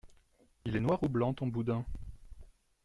[0.65, 1.85] Il est noir ou blanc ton boudin?